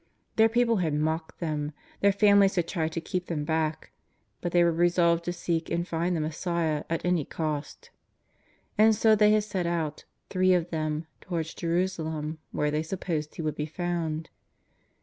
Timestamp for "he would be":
13.35-13.67